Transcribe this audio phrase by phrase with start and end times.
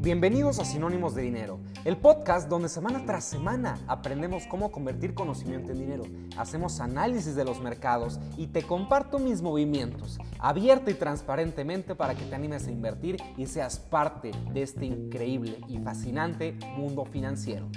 [0.00, 5.70] Bienvenidos a Sinónimos de Dinero, el podcast donde semana tras semana aprendemos cómo convertir conocimiento
[5.72, 6.04] en dinero,
[6.38, 12.24] hacemos análisis de los mercados y te comparto mis movimientos, abierto y transparentemente para que
[12.24, 17.68] te animes a invertir y seas parte de este increíble y fascinante mundo financiero.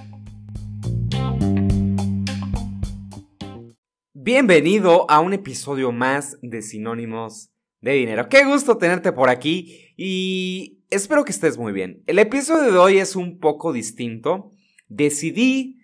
[4.13, 7.50] Bienvenido a un episodio más de Sinónimos
[7.81, 8.29] de Dinero.
[8.29, 12.03] Qué gusto tenerte por aquí y Espero que estés muy bien.
[12.05, 14.51] El episodio de hoy es un poco distinto.
[14.89, 15.79] Decidí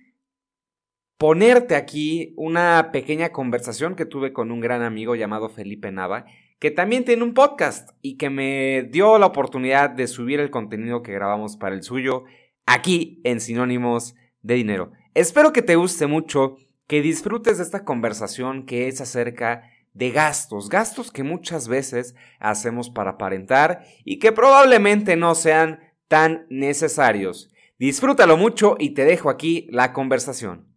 [1.18, 6.26] ponerte aquí una pequeña conversación que tuve con un gran amigo llamado Felipe Nava,
[6.59, 11.04] que también tiene un podcast y que me dio la oportunidad de subir el contenido
[11.04, 12.26] que grabamos para el suyo
[12.66, 14.91] aquí en Sinónimos de Dinero.
[15.13, 19.63] Espero que te guste mucho, que disfrutes de esta conversación que es acerca
[19.97, 26.45] de gastos, gastos que muchas veces hacemos para aparentar y que probablemente no sean tan
[26.49, 27.49] necesarios.
[27.79, 30.67] Disfrútalo mucho y te dejo aquí la conversación.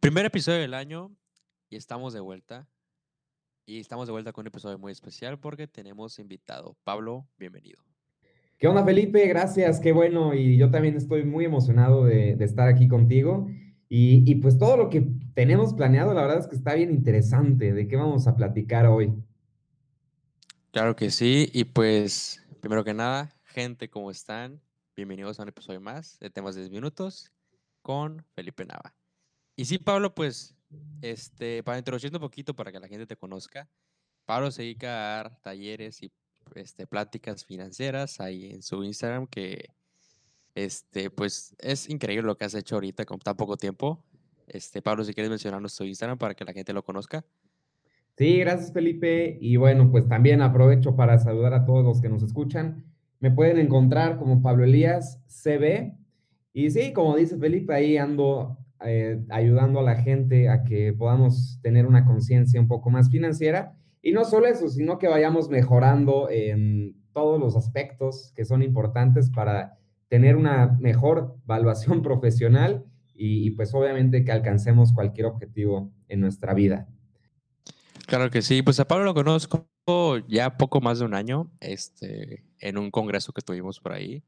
[0.00, 1.10] Primer episodio del año
[1.68, 2.68] y estamos de vuelta.
[3.66, 6.76] Y estamos de vuelta con un episodio muy especial porque tenemos invitado.
[6.84, 7.82] Pablo, bienvenido.
[8.56, 9.26] ¿Qué onda, Felipe?
[9.26, 10.34] Gracias, qué bueno.
[10.34, 13.46] Y yo también estoy muy emocionado de, de estar aquí contigo.
[13.90, 17.72] Y, pues todo lo que tenemos planeado, la verdad es que está bien interesante.
[17.72, 19.14] ¿De qué vamos a platicar hoy?
[20.72, 21.48] Claro que sí.
[21.54, 24.60] Y pues, primero que nada, gente, ¿cómo están?
[24.94, 27.32] Bienvenidos a un episodio más de Temas de 10 Minutos
[27.80, 28.94] con Felipe Nava.
[29.56, 30.54] Y sí, Pablo, pues,
[31.00, 33.70] este, para introducirte un poquito para que la gente te conozca,
[34.26, 36.12] Pablo se dedica a dar talleres y
[36.54, 39.70] este, pláticas financieras ahí en su Instagram que
[40.54, 44.04] este, pues es increíble lo que has hecho ahorita con tan poco tiempo.
[44.46, 47.24] Este, Pablo, si quieres mencionar nuestro Instagram para que la gente lo conozca.
[48.16, 49.38] Sí, gracias Felipe.
[49.40, 52.84] Y bueno, pues también aprovecho para saludar a todos los que nos escuchan.
[53.20, 55.94] Me pueden encontrar como Pablo Elías CB.
[56.52, 61.58] Y sí, como dice Felipe, ahí ando eh, ayudando a la gente a que podamos
[61.62, 63.76] tener una conciencia un poco más financiera.
[64.02, 69.30] Y no solo eso, sino que vayamos mejorando en todos los aspectos que son importantes
[69.30, 69.77] para
[70.08, 76.86] tener una mejor evaluación profesional y, pues obviamente que alcancemos cualquier objetivo en nuestra vida.
[78.06, 79.68] Claro que sí, pues a Pablo lo conozco
[80.28, 84.22] ya poco más de un año, este, en un congreso que tuvimos por ahí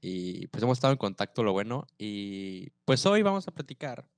[0.00, 4.08] y pues hemos estado en contacto, lo bueno, y pues hoy vamos a platicar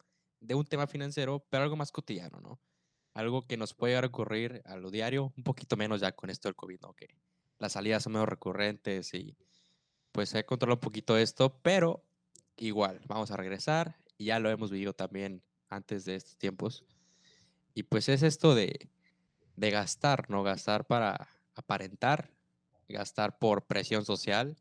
[0.41, 2.59] de un tema financiero, pero algo más cotidiano, ¿no?
[3.13, 6.57] Algo que nos puede recurrir a lo diario, un poquito menos ya con esto del
[6.57, 6.95] COVID, ¿no?
[6.95, 7.09] Que
[7.59, 9.37] las salidas son menos recurrentes y
[10.15, 12.05] pues he controlado un poquito esto, pero
[12.57, 13.97] igual, vamos a regresar.
[14.17, 16.85] Ya lo hemos vivido también antes de estos tiempos.
[17.75, 18.89] Y pues es esto de,
[19.57, 20.45] de gastar, ¿no?
[20.45, 22.31] Gastar para aparentar,
[22.89, 24.57] gastar por presión social,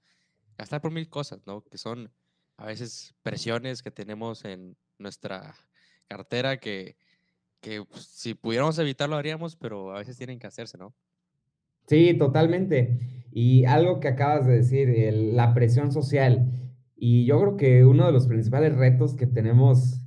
[0.58, 1.64] gastar por mil cosas, ¿no?
[1.64, 2.12] Que son
[2.58, 5.54] a veces presiones que tenemos en nuestra
[6.08, 6.98] cartera que,
[7.62, 10.96] que pues, si pudiéramos evitarlo haríamos, pero a veces tienen que hacerse, ¿no?
[11.86, 13.23] Sí, totalmente.
[13.36, 16.52] Y algo que acabas de decir, la presión social.
[16.96, 20.02] Y yo creo que uno de los principales retos que tenemos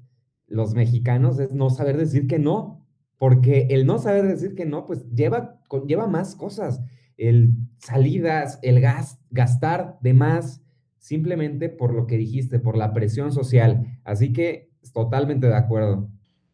[0.47, 2.87] los mexicanos es no saber decir que no,
[3.19, 6.81] porque el no saber decir que no, pues lleva, lleva más cosas,
[7.17, 10.63] el salidas, el gas, gastar de más,
[10.99, 13.99] simplemente por lo que dijiste, por la presión social.
[14.05, 16.09] Así que totalmente de acuerdo.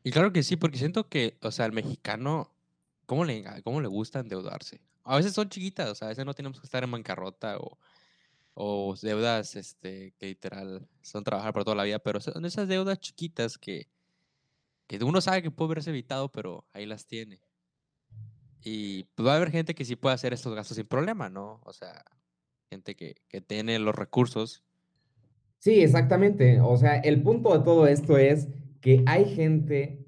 [0.04, 2.50] Y claro que sí, porque siento que, o sea, el mexicano,
[3.04, 4.81] ¿cómo le, cómo le gusta endeudarse?
[5.05, 7.79] A veces son chiquitas, o sea, a veces no tenemos que estar en bancarrota o,
[8.55, 13.01] o deudas este, que literal son trabajar por toda la vida, pero son esas deudas
[13.01, 13.89] chiquitas que,
[14.87, 17.41] que uno sabe que puede haberse evitado, pero ahí las tiene.
[18.63, 21.61] Y pues, va a haber gente que sí puede hacer estos gastos sin problema, ¿no?
[21.65, 22.05] O sea,
[22.71, 24.63] gente que, que tiene los recursos.
[25.59, 26.61] Sí, exactamente.
[26.61, 28.49] O sea, el punto de todo esto es
[28.81, 30.05] que hay gente,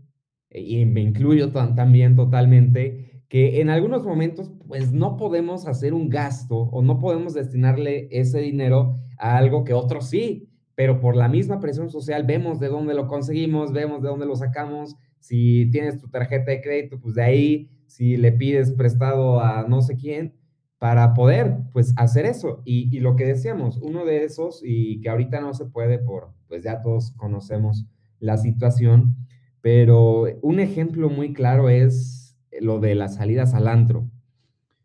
[0.51, 6.57] y me incluyo también totalmente, que en algunos momentos pues no podemos hacer un gasto
[6.57, 11.59] o no podemos destinarle ese dinero a algo que otros sí, pero por la misma
[11.59, 16.09] presión social vemos de dónde lo conseguimos, vemos de dónde lo sacamos, si tienes tu
[16.09, 20.37] tarjeta de crédito, pues de ahí, si le pides prestado a no sé quién,
[20.79, 22.63] para poder pues hacer eso.
[22.65, 26.33] Y, y lo que decíamos, uno de esos, y que ahorita no se puede por,
[26.47, 27.85] pues ya todos conocemos
[28.21, 29.17] la situación,
[29.61, 32.24] pero un ejemplo muy claro es
[32.61, 34.09] lo de las salidas al antro.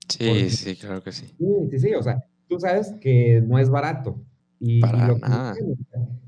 [0.08, 1.28] Sí, sí, claro que sí.
[1.38, 4.24] Sí, sí, sí, o sea, tú sabes que no es barato.
[4.60, 5.56] Y, Para nada.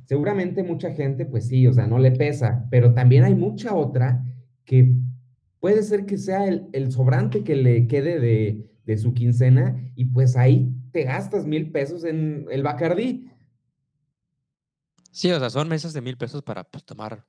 [0.06, 4.24] seguramente mucha gente, pues sí, o sea, no le pesa, pero también hay mucha otra
[4.64, 4.94] que
[5.60, 10.06] puede ser que sea el, el sobrante que le quede de, de, su quincena y
[10.06, 13.30] pues ahí te gastas mil pesos en el Bacardí.
[15.12, 17.26] Sí, o sea, son mesas de mil pesos para pues, tomar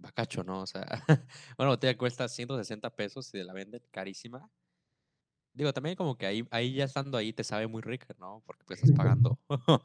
[0.00, 0.62] bacacho, ¿no?
[0.62, 0.84] O sea,
[1.56, 4.50] bueno, botella cuesta 160 pesos y la venden carísima.
[5.52, 8.42] Digo, también como que ahí, ahí ya estando ahí te sabe muy rica, ¿no?
[8.46, 9.38] Porque pues estás pagando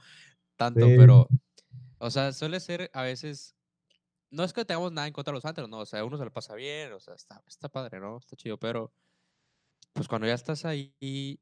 [0.56, 0.96] tanto, sí.
[0.98, 1.28] pero,
[1.98, 3.56] o sea, suele ser a veces,
[4.32, 5.80] no es que tengamos nada en contra de los antros, ¿no?
[5.80, 8.18] O sea, uno se lo pasa bien, o sea, está, está padre, ¿no?
[8.18, 8.92] Está chido, pero,
[9.94, 11.40] pues cuando ya estás ahí,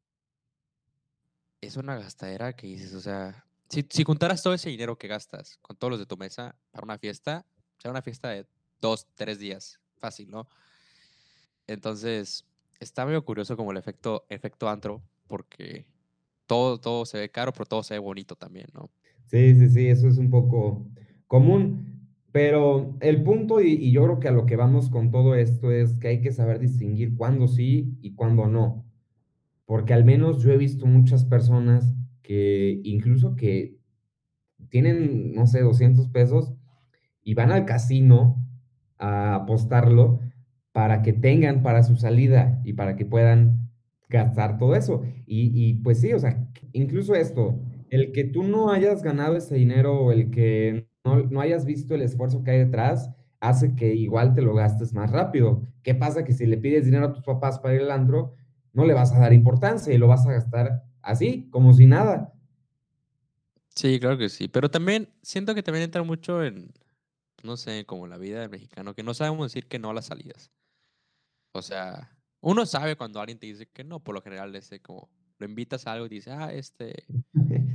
[1.61, 5.57] es una gastadera que dices, o sea, si, si juntaras todo ese dinero que gastas
[5.61, 7.45] con todos los de tu mesa para una fiesta,
[7.77, 8.45] será una fiesta de
[8.83, 10.47] dos, tres días, fácil, ¿no?
[11.67, 12.45] Entonces,
[12.81, 15.87] está medio curioso como el efecto, efecto antro, porque
[16.45, 18.91] todo, todo se ve caro, pero todo se ve bonito también, ¿no?
[19.25, 20.85] Sí, sí, sí, eso es un poco
[21.27, 25.71] común, pero el punto, y, yo creo que a lo que vamos con todo esto
[25.71, 28.85] es que hay que saber distinguir cuándo sí y cuándo no,
[29.65, 33.77] porque al menos yo he visto muchas personas que incluso que
[34.69, 36.53] tienen, no sé, 200 pesos
[37.23, 38.42] y van al casino
[39.03, 40.21] a apostarlo
[40.71, 43.69] para que tengan para su salida y para que puedan
[44.09, 45.03] gastar todo eso.
[45.25, 47.59] Y, y, pues sí, o sea, incluso esto,
[47.89, 52.01] el que tú no hayas ganado ese dinero el que no, no, hayas visto el
[52.01, 53.11] esfuerzo que hay detrás,
[53.41, 55.61] hace que igual te lo gastes más rápido.
[55.83, 56.23] ¿Qué pasa?
[56.23, 58.33] Que si le pides dinero a tus papás para ir al antro,
[58.71, 62.33] no le vas a dar importancia y lo vas a gastar así, como si nada.
[63.75, 66.71] Sí, claro que sí, pero también siento que también entra mucho en,
[67.43, 70.05] no sé, como la vida del mexicano, que no sabemos decir que no a las
[70.05, 70.51] salidas.
[71.53, 75.09] O sea, uno sabe cuando alguien te dice que no, por lo general, ese como
[75.37, 77.05] lo invitas a algo y dice, ah, este,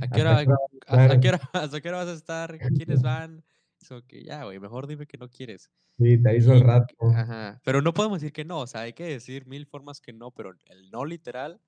[0.01, 0.39] ¿a qué hora,
[0.87, 2.57] hasta, qué hora, hasta qué hora vas a estar?
[2.75, 3.43] ¿Quiénes van?
[3.81, 5.69] Eso que ya, güey, mejor dime que no quieres.
[5.97, 6.95] Sí, te hizo el rato.
[7.13, 10.13] Ajá, pero no podemos decir que no, o sea, hay que decir mil formas que
[10.13, 11.61] no, pero el no literal,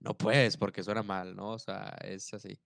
[0.00, 1.50] no puedes porque suena mal, ¿no?
[1.50, 2.60] O sea, es así.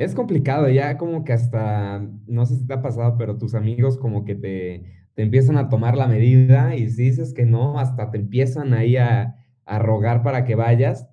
[0.00, 3.98] Es complicado, ya como que hasta, no sé si te ha pasado, pero tus amigos
[3.98, 8.10] como que te, te empiezan a tomar la medida y si dices que no, hasta
[8.10, 9.36] te empiezan ahí a,
[9.66, 11.06] a, rogar para que vayas.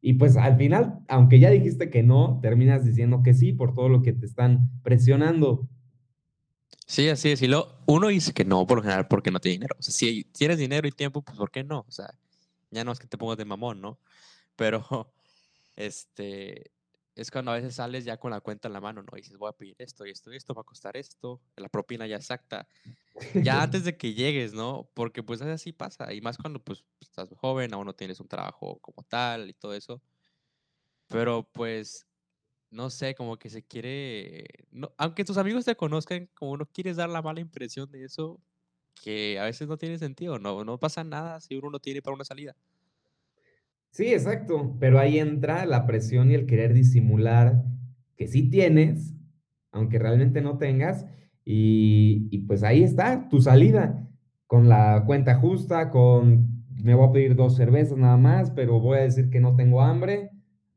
[0.00, 3.90] Y pues al final, aunque ya dijiste que no, terminas diciendo que sí por todo
[3.90, 5.68] lo que te están presionando.
[6.86, 7.42] Sí, así es.
[7.42, 9.76] Y lo, uno dice que no por lo general porque no tiene dinero.
[9.78, 11.80] O sea, si tienes dinero y tiempo, pues ¿por qué no?
[11.86, 12.08] O sea,
[12.70, 13.98] ya no es que te pongas de mamón, ¿no?
[14.56, 15.12] Pero,
[15.76, 16.70] este,
[17.20, 19.16] es cuando a veces sales ya con la cuenta en la mano, ¿no?
[19.16, 21.68] Y dices, voy a pedir esto y esto y esto, va a costar esto, la
[21.68, 22.66] propina ya exacta,
[23.42, 24.90] ya antes de que llegues, ¿no?
[24.94, 28.78] Porque pues así pasa, y más cuando pues estás joven, aún no tienes un trabajo
[28.80, 30.02] como tal y todo eso.
[31.08, 32.06] Pero pues,
[32.70, 36.96] no sé, como que se quiere, no, aunque tus amigos te conozcan, como no quieres
[36.96, 38.40] dar la mala impresión de eso,
[38.94, 42.14] que a veces no tiene sentido, no, no pasa nada si uno no tiene para
[42.14, 42.56] una salida.
[43.90, 47.64] Sí, exacto, pero ahí entra la presión y el querer disimular
[48.16, 49.14] que sí tienes,
[49.72, 51.06] aunque realmente no tengas,
[51.44, 54.06] y, y, pues ahí está tu salida,
[54.46, 58.98] con la cuenta justa, con me voy a pedir dos cervezas nada más, pero voy
[58.98, 60.30] a decir que no tengo hambre,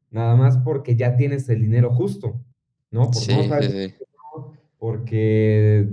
[0.10, 2.42] nada más porque ya tienes el dinero justo,
[2.92, 3.06] ¿no?
[3.06, 3.96] Por sí, no sabes, sí, sí.
[4.78, 5.90] porque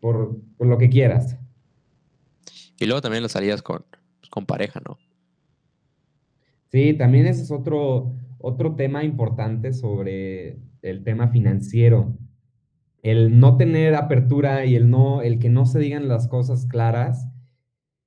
[0.00, 1.36] por, por, lo que quieras.
[2.78, 3.84] Y luego también las salidas con,
[4.30, 4.98] con pareja, ¿no?
[6.70, 12.16] Sí, también ese es otro, otro tema importante sobre el tema financiero.
[13.02, 17.28] El no tener apertura y el, no, el que no se digan las cosas claras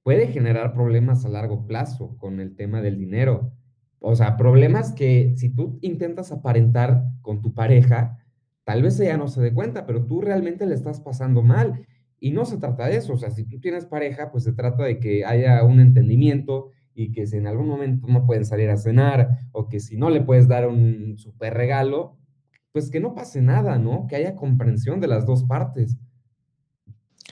[0.03, 3.51] puede generar problemas a largo plazo con el tema del dinero.
[3.99, 8.17] O sea, problemas que si tú intentas aparentar con tu pareja,
[8.63, 11.85] tal vez ella no se dé cuenta, pero tú realmente le estás pasando mal.
[12.19, 13.13] Y no se trata de eso.
[13.13, 17.11] O sea, si tú tienes pareja, pues se trata de que haya un entendimiento y
[17.11, 20.21] que si en algún momento no pueden salir a cenar o que si no le
[20.21, 22.17] puedes dar un super regalo,
[22.71, 24.07] pues que no pase nada, ¿no?
[24.07, 25.95] Que haya comprensión de las dos partes.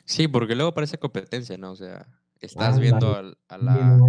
[0.05, 1.71] Sí, porque luego parece competencia, ¿no?
[1.71, 2.07] O sea,
[2.39, 3.99] estás ah, viendo a, a, la,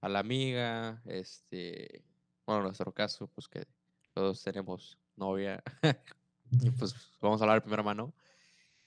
[0.00, 2.04] a la amiga, este,
[2.46, 3.66] bueno, en nuestro caso, pues que
[4.12, 5.62] todos tenemos novia,
[6.50, 8.14] y pues vamos a hablar de primera mano,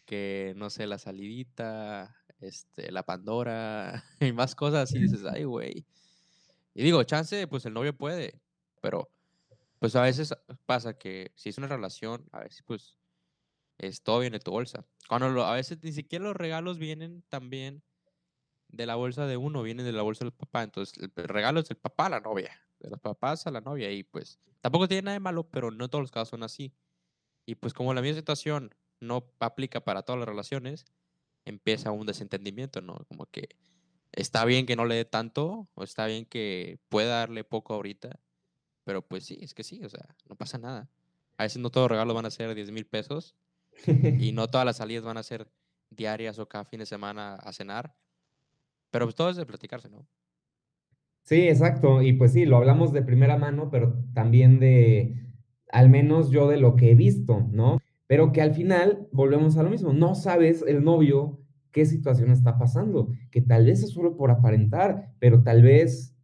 [0.05, 5.85] que no sé, la salidita, este, la Pandora y más cosas y dices, ay, güey.
[6.73, 8.39] Y digo, chance, pues el novio puede,
[8.81, 9.09] pero
[9.79, 10.33] pues a veces
[10.65, 12.97] pasa que si es una relación, a veces pues
[13.77, 14.85] es todo viene de tu bolsa.
[15.07, 17.81] Cuando lo, a veces ni siquiera los regalos vienen también
[18.67, 20.63] de la bolsa de uno, vienen de la bolsa del papá.
[20.63, 23.91] Entonces el regalo es del papá a la novia, de los papás a la novia
[23.91, 26.73] y pues tampoco tiene nada de malo, pero no todos los casos son así.
[27.45, 30.85] Y pues como la misma situación no aplica para todas las relaciones,
[31.45, 33.05] empieza un desentendimiento, ¿no?
[33.07, 33.49] Como que
[34.11, 38.19] está bien que no le dé tanto, o está bien que pueda darle poco ahorita,
[38.83, 40.89] pero pues sí, es que sí, o sea, no pasa nada.
[41.37, 43.35] A veces no todos los regalos van a ser 10 mil pesos
[44.19, 45.47] y no todas las salidas van a ser
[45.89, 47.95] diarias o cada fin de semana a cenar,
[48.91, 50.07] pero pues todo es de platicarse, ¿no?
[51.23, 52.01] Sí, exacto.
[52.01, 55.27] Y pues sí, lo hablamos de primera mano, pero también de,
[55.71, 57.79] al menos yo de lo que he visto, ¿no?
[58.09, 59.93] Pero que al final volvemos a lo mismo.
[59.93, 61.37] No sabes el novio
[61.71, 66.15] qué situación está pasando, que tal vez es solo por aparentar, pero tal vez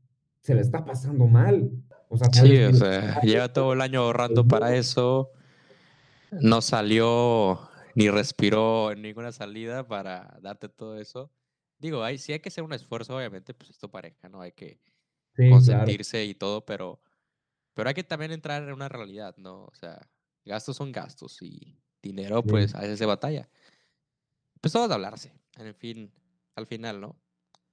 [0.41, 1.69] se le está pasando mal.
[2.09, 5.29] O sea, sí, o sea, lleva todo el año ahorrando para eso,
[6.31, 7.59] no salió
[7.93, 11.31] ni respiró en ninguna salida para darte todo eso.
[11.77, 14.41] Digo, hay, sí hay que hacer un esfuerzo, obviamente, pues esto pareja, ¿no?
[14.41, 14.79] Hay que
[15.51, 16.99] consentirse y todo, pero,
[17.75, 19.65] pero hay que también entrar en una realidad, ¿no?
[19.65, 20.01] O sea,
[20.45, 23.49] gastos son gastos y dinero, pues a veces se batalla.
[24.61, 26.11] Pues todo de hablarse, en fin,
[26.55, 27.15] al final, ¿no?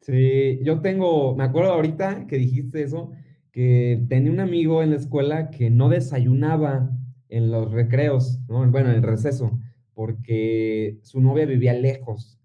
[0.01, 3.13] Sí, yo tengo, me acuerdo ahorita que dijiste eso,
[3.53, 6.91] que tenía un amigo en la escuela que no desayunaba
[7.29, 8.69] en los recreos, ¿no?
[8.71, 9.59] bueno, en el receso,
[9.95, 12.39] porque su novia vivía lejos.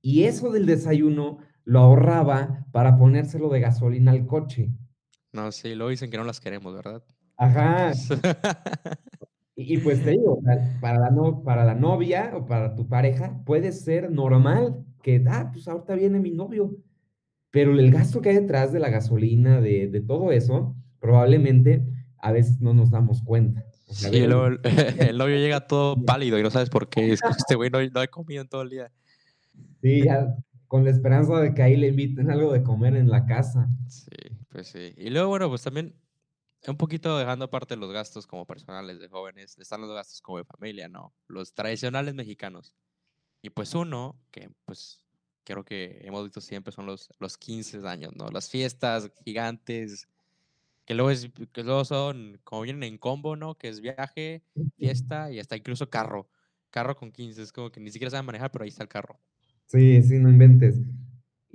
[0.00, 4.70] Y eso del desayuno lo ahorraba para ponérselo de gasolina al coche.
[5.32, 7.02] No, sí, luego dicen que no las queremos, ¿verdad?
[7.36, 7.92] Ajá.
[9.66, 10.40] y, pues te digo,
[10.80, 15.50] para la, no, para la novia o para tu pareja puede ser normal que, ah,
[15.52, 16.76] pues ahorita viene mi novio.
[17.50, 21.84] Pero el gasto que hay detrás de la gasolina, de, de todo eso, probablemente
[22.18, 23.64] a veces no nos damos cuenta.
[23.86, 24.32] sí, el,
[24.98, 27.12] el, novio llega todo pálido y no sabes por qué.
[27.12, 28.90] Es que este güey no, no ha comido en todo el día.
[29.80, 30.34] Sí, ya
[30.74, 33.68] con la esperanza de que ahí le inviten algo de comer en la casa.
[33.86, 34.10] Sí,
[34.48, 34.92] pues sí.
[34.96, 35.94] Y luego, bueno, pues también
[36.70, 40.44] un poquito dejando aparte los gastos como personales de jóvenes, están los gastos como de
[40.44, 41.14] familia, ¿no?
[41.28, 42.74] Los tradicionales mexicanos.
[43.42, 45.04] Y pues uno, que pues
[45.44, 48.28] creo que hemos visto siempre, son los, los 15 años, ¿no?
[48.28, 50.08] Las fiestas gigantes,
[50.84, 51.10] que luego,
[51.52, 53.56] que luego son, como vienen en combo, ¿no?
[53.56, 54.42] Que es viaje,
[54.76, 56.28] fiesta y hasta incluso carro.
[56.70, 59.20] Carro con 15, es como que ni siquiera saben manejar, pero ahí está el carro.
[59.66, 60.76] Sí, sí, no inventes.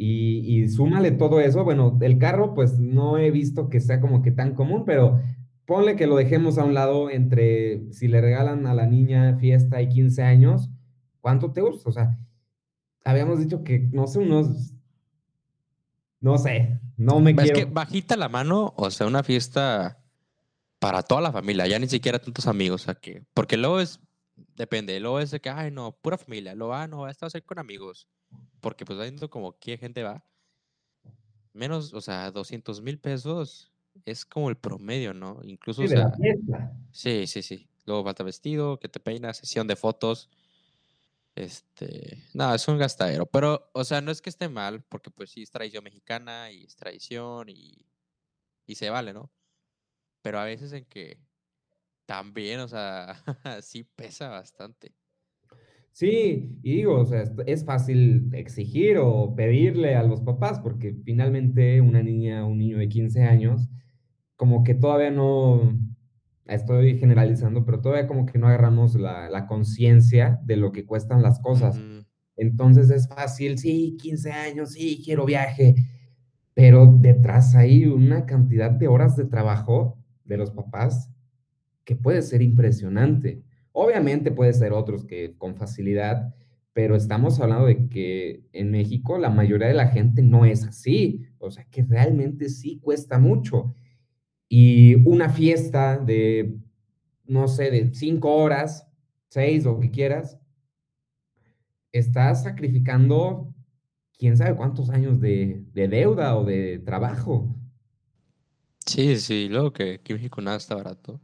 [0.01, 4.22] Y, y súmale todo eso, bueno, el carro pues no he visto que sea como
[4.22, 5.20] que tan común, pero
[5.65, 9.82] ponle que lo dejemos a un lado entre si le regalan a la niña fiesta
[9.82, 10.70] y 15 años,
[11.20, 11.89] ¿cuánto te gusta?
[11.89, 12.18] O sea,
[13.03, 14.74] habíamos dicho que, no sé, unos,
[16.22, 17.60] no sé, no me quiero...
[17.60, 20.00] Es que bajita la mano, o sea, una fiesta
[20.79, 24.00] para toda la familia, ya ni siquiera tantos amigos, o sea, que, porque luego es
[24.56, 27.44] Depende, luego es de que, ay, no, pura familia, lo va, no, va a ser
[27.46, 28.08] con amigos.
[28.62, 30.24] Porque pues viendo como qué gente va.
[31.54, 33.72] Menos, o sea, 200 mil pesos
[34.06, 35.39] es como el promedio, ¿no?
[35.44, 35.96] Incluso, sí,
[36.92, 37.70] sí, sí, sí.
[37.86, 40.30] Luego falta vestido, que te peinas, sesión de fotos.
[41.36, 43.25] Este, no, es un gastadero.
[43.25, 46.66] Pero, o sea, no es que esté mal, porque pues sí es tradición mexicana y
[46.66, 47.86] es tradición y,
[48.66, 49.32] y se vale, ¿no?
[50.22, 51.20] Pero a veces en que
[52.06, 53.24] también, o sea,
[53.62, 54.99] sí pesa bastante.
[55.91, 61.81] Sí, y digo, o sea, es fácil exigir o pedirle a los papás, porque finalmente
[61.81, 63.69] una niña, un niño de 15 años,
[64.36, 65.74] como que todavía no,
[66.50, 71.39] estoy generalizando, pero todavía como que no agarramos la, conciencia de lo que cuestan las
[71.39, 71.79] cosas.
[72.36, 75.75] Entonces es fácil, sí, 15 años, sí, quiero viaje,
[76.53, 81.12] pero detrás hay una cantidad de horas de trabajo de los papás
[81.84, 83.43] que puede ser impresionante.
[83.81, 86.36] Obviamente puede ser otros que con facilidad,
[86.74, 91.21] pero estamos hablando de que en México la mayoría de la gente no es así,
[91.38, 93.74] o sea que realmente sí cuesta mucho.
[94.50, 96.57] Y una fiesta de,
[97.24, 98.86] no sé, de cinco horas,
[99.29, 100.38] seis o que quieras,
[101.93, 103.53] estás sacrificando
[104.17, 107.55] quién sabe cuántos años de, de deuda o de trabajo.
[108.86, 111.21] Sí, sí, luego que aquí México nada está barato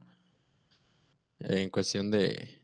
[1.40, 2.62] en cuestión de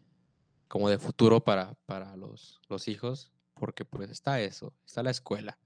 [0.67, 5.59] como de futuro para, para los, los hijos, porque pues está eso, está la escuela,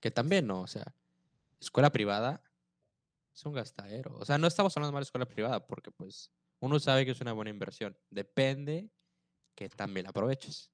[0.00, 0.94] que también no, o sea,
[1.60, 2.42] escuela privada
[3.34, 4.16] es un gastadero.
[4.18, 7.20] O sea, no estamos hablando mal de escuela privada, porque pues uno sabe que es
[7.20, 7.96] una buena inversión.
[8.10, 8.88] Depende
[9.54, 10.70] que también aproveches.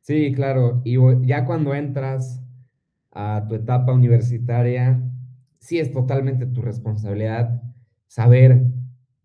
[0.00, 0.82] Sí, claro.
[0.84, 0.96] Y
[1.26, 2.40] ya cuando entras
[3.12, 5.00] a tu etapa universitaria,
[5.58, 7.62] sí es totalmente tu responsabilidad
[8.08, 8.64] saber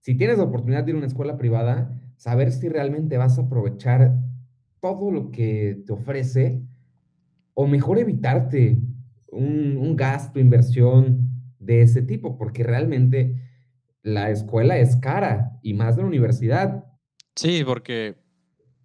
[0.02, 3.44] si tienes la oportunidad de ir a una escuela privada, saber si realmente vas a
[3.44, 4.18] aprovechar
[4.80, 6.62] todo lo que te ofrece
[7.54, 8.78] o mejor evitarte
[9.32, 11.30] un, gasto, inversión
[11.60, 13.42] de ese tipo, porque realmente
[14.04, 16.86] la escuela es cara y más de la universidad.
[17.36, 18.16] Sí, porque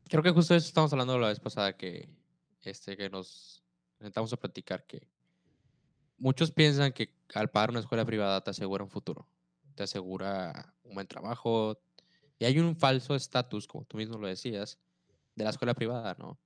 [0.08, 2.08] creo que justo eso estamos hablando la vez pasada que,
[2.62, 3.62] este, que nos
[3.98, 5.06] intentamos a platicar que
[6.16, 9.26] muchos piensan que al pagar una escuela privada te asegura un futuro,
[9.74, 11.78] te asegura un buen trabajo,
[12.40, 14.78] y hay un falso estatus, como tú mismo lo decías,
[15.36, 16.40] de la escuela privada, ¿no?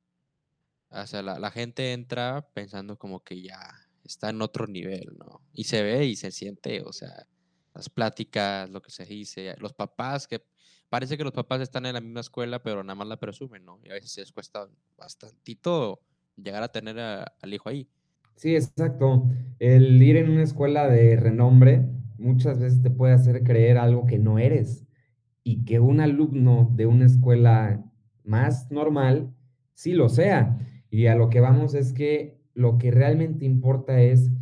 [0.91, 3.59] O sea, la, gente entra pensando como que ya
[4.03, 5.41] está en otro nivel, ¿no?
[5.53, 7.27] Y se ve y se siente, o sea,
[7.75, 10.45] las pláticas, lo que se dice, los papás, que
[10.89, 13.79] parece que los papás están en la misma escuela, pero nada más la presumen, ¿no?
[13.85, 16.01] Y a veces les cuesta bastantito
[16.37, 17.89] llegar a tener al hijo ahí.
[18.35, 19.29] Sí, exacto.
[19.61, 24.19] El ir en una escuela de renombre muchas veces te puede hacer creer algo que
[24.19, 24.84] no eres
[25.45, 27.85] y que un alumno de una escuela
[28.25, 29.33] más normal
[29.75, 30.59] sí lo sea.
[30.91, 34.33] Y a lo que vamos es que lo que realmente importa es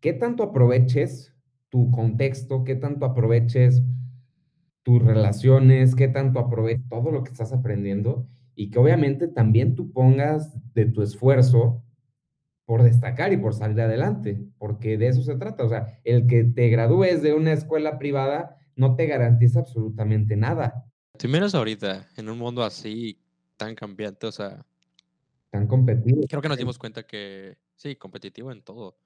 [0.00, 1.34] qué tanto aproveches
[1.68, 3.82] tu contexto, qué tanto aproveches
[4.82, 9.92] tus relaciones, qué tanto aproveches todo lo que estás aprendiendo y que obviamente también tú
[9.92, 11.82] pongas de tu esfuerzo
[12.64, 15.64] por destacar y por salir adelante, porque de eso se trata.
[15.64, 20.86] O sea, el que te gradúes de una escuela privada no te garantiza absolutamente nada.
[21.18, 23.18] Si menos ahorita, en un mundo así
[23.56, 24.64] tan cambiante, o sea...
[25.50, 26.26] Tan competitivo.
[26.28, 28.98] Creo que nos dimos cuenta que, sí, competitivo en todo.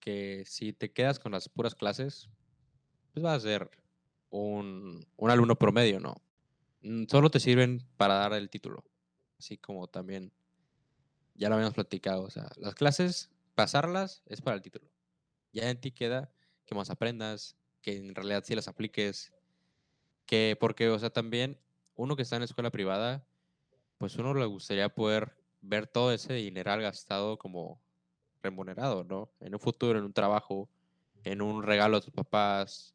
[0.00, 2.28] Que si te quedas con las puras clases,
[3.12, 3.70] pues vas a ser
[4.30, 6.16] un, un alumno promedio, ¿no?
[6.82, 8.84] Mm, solo te sirven para dar el título.
[9.38, 10.32] Así como también
[11.34, 12.24] ya lo habíamos platicado.
[12.24, 14.90] O sea, las clases, pasarlas es para el título.
[15.52, 16.32] Ya en ti queda
[16.66, 19.32] que más aprendas, que en realidad sí las apliques.
[20.24, 21.58] Que, porque, o sea, también
[21.96, 23.26] uno que está en escuela privada,
[23.98, 27.78] pues uno le gustaría poder ver todo ese dinero gastado como
[28.42, 29.30] remunerado, ¿no?
[29.40, 30.70] En un futuro, en un trabajo,
[31.24, 32.94] en un regalo a tus papás,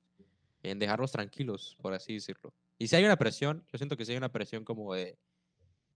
[0.64, 2.52] en dejarlos tranquilos, por así decirlo.
[2.80, 5.20] Y si hay una presión, yo siento que si hay una presión como de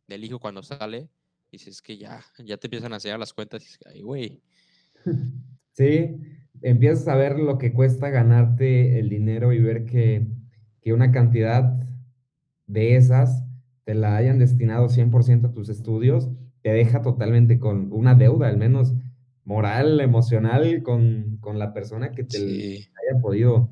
[0.07, 1.09] del hijo cuando sale,
[1.51, 4.43] dices que ya, ya te empiezan a hacer las cuentas y dices, ay, güey.
[5.75, 6.19] Sí,
[6.63, 10.25] empiezas a ver lo que cuesta ganarte el dinero y ver que,
[10.81, 11.79] que una cantidad
[12.67, 13.45] de esas
[13.83, 16.29] te la hayan destinado 100% a tus estudios,
[16.61, 18.95] te deja totalmente con una deuda, al menos
[19.43, 23.69] moral, emocional, con, con la persona que te haya podido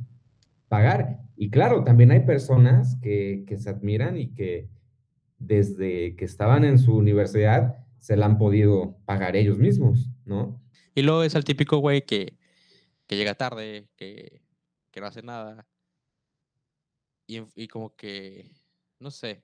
[0.68, 1.22] pagar.
[1.38, 4.70] Y claro, también hay personas que, que se admiran y que,
[5.40, 10.62] desde que estaban en su universidad se la han podido pagar ellos mismos, ¿no?
[10.94, 12.34] Y luego es el típico güey que,
[13.12, 14.42] que llega tarde, que,
[14.90, 15.68] que, no hace nada.
[17.28, 18.50] Y, como que,
[19.00, 19.44] no sé,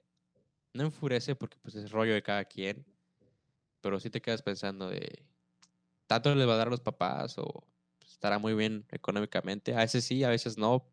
[0.72, 2.86] no enfurece porque pues es rollo de cada quien,
[3.82, 5.22] pero sí te quedas pensando de,
[6.06, 7.68] ¿tanto le va a dar a los papás o
[8.06, 9.76] estará muy bien económicamente?
[9.76, 10.88] A veces sí, a veces no,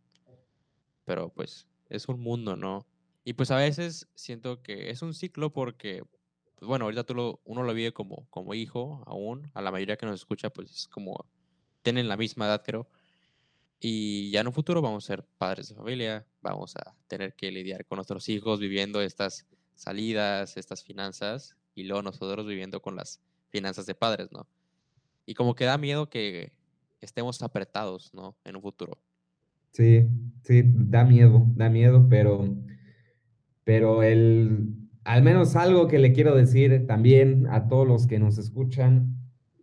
[1.04, 2.88] pero pues es un mundo, ¿no?
[3.22, 6.02] Y pues a veces siento que es un ciclo porque,
[6.56, 9.96] pues bueno, ahorita tú lo, uno lo vive como, como hijo aún, a la mayoría
[9.96, 11.24] que nos escucha pues es como,
[11.84, 12.88] tienen la misma edad creo,
[13.78, 17.52] y ya en un futuro vamos a ser padres de familia, vamos a tener que
[17.52, 23.20] lidiar con nuestros hijos viviendo estas salidas, estas finanzas, y luego nosotros viviendo con las
[23.50, 24.48] finanzas de padres, ¿no?
[25.26, 26.52] Y como que da miedo que
[27.00, 28.36] estemos apretados, ¿no?
[28.44, 28.98] En un futuro.
[29.70, 30.08] Sí,
[30.44, 32.56] sí, da miedo, da miedo, pero
[33.64, 38.38] pero el, al menos algo que le quiero decir también a todos los que nos
[38.38, 39.16] escuchan,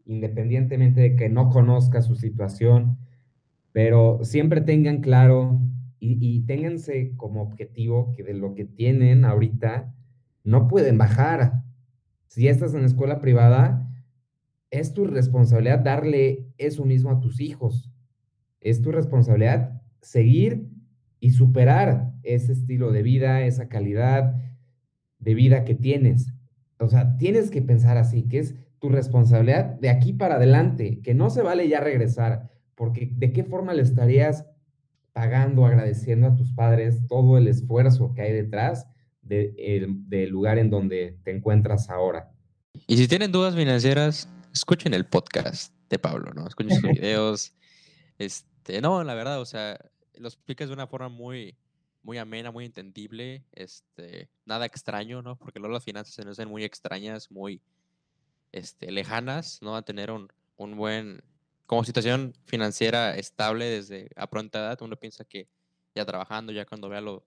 [0.06, 2.98] independientemente de que no conozca su situación,
[3.72, 5.62] pero siempre tengan claro
[6.00, 9.94] y, y ténganse como objetivo que de lo que tienen ahorita
[10.44, 11.64] no pueden bajar.
[12.28, 13.88] Si estás en escuela privada,
[14.72, 17.92] es tu responsabilidad darle eso mismo a tus hijos.
[18.62, 20.70] Es tu responsabilidad seguir
[21.20, 24.36] y superar ese estilo de vida, esa calidad
[25.20, 26.34] de vida que tienes.
[26.80, 31.14] O sea, tienes que pensar así, que es tu responsabilidad de aquí para adelante, que
[31.14, 34.48] no se vale ya regresar, porque de qué forma le estarías
[35.14, 38.88] pagando, agradeciendo a tus padres todo el esfuerzo que hay detrás
[39.22, 42.32] del lugar en donde te encuentras ahora.
[42.88, 46.48] Y si tienen dudas financieras, escuchen el podcast de Pablo, ¿no?
[46.48, 47.54] Escuchen sus videos.
[48.18, 49.78] Este, no, la verdad, o sea,
[50.16, 51.56] lo explicas de una forma muy,
[52.02, 55.38] muy amena, muy entendible, este, nada extraño, ¿no?
[55.38, 57.62] Porque luego las finanzas se nos hacen muy extrañas, muy
[58.52, 59.76] este, lejanas, ¿no?
[59.76, 61.24] A tener un, un buen,
[61.66, 65.48] como situación financiera estable desde a pronta edad, uno piensa que
[65.96, 67.26] ya trabajando, ya cuando vea lo,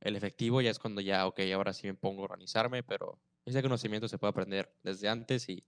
[0.00, 3.62] el efectivo, ya es cuando ya, ok, ahora sí me pongo a organizarme, pero ese
[3.62, 5.64] conocimiento se puede aprender desde antes y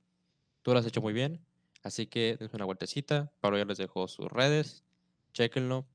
[0.63, 1.45] tú lo has hecho muy bien.
[1.83, 3.33] Así que dense una vueltecita.
[3.41, 4.85] Pablo ya les dejó sus redes.
[5.33, 5.87] Chequenlo.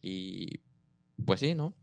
[0.00, 0.60] Y
[1.24, 1.74] pues sí, ¿no?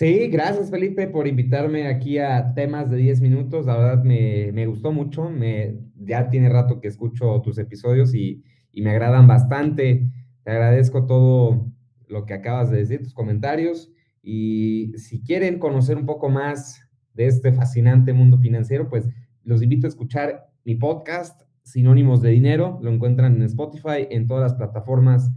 [0.00, 3.66] Sí, gracias Felipe por invitarme aquí a temas de 10 minutos.
[3.66, 5.28] La verdad me, me gustó mucho.
[5.28, 10.08] Me, ya tiene rato que escucho tus episodios y, y me agradan bastante.
[10.42, 11.70] Te agradezco todo
[12.08, 13.92] lo que acabas de decir, tus comentarios.
[14.22, 16.80] Y si quieren conocer un poco más
[17.12, 19.06] de este fascinante mundo financiero, pues
[19.44, 22.78] los invito a escuchar mi podcast, Sinónimos de Dinero.
[22.80, 25.30] Lo encuentran en Spotify, en todas las plataformas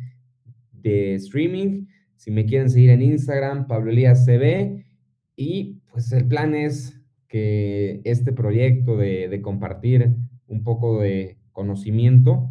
[0.71, 1.87] de streaming.
[2.23, 4.85] Si me quieren seguir en Instagram, Pablo Elías CB.
[5.35, 10.15] Y pues el plan es que este proyecto de, de compartir
[10.47, 12.49] un poco de conocimiento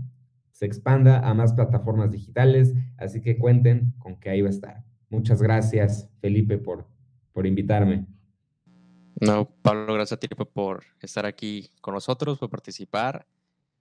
[0.50, 2.74] se expanda a más plataformas digitales.
[2.98, 4.85] Así que cuenten con que ahí va a estar.
[5.08, 6.87] Muchas gracias, Felipe, por,
[7.32, 8.04] por invitarme.
[9.22, 13.26] No, Pablo, gracias a ti por estar aquí con nosotros, por participar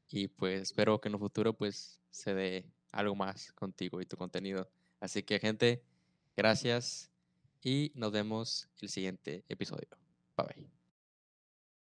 [0.07, 4.15] y pues espero que en un futuro pues se dé algo más contigo y tu
[4.15, 4.69] contenido.
[5.01, 5.83] Así que gente,
[6.37, 7.11] gracias
[7.61, 9.89] y nos vemos el siguiente episodio.
[10.37, 10.80] Bye bye.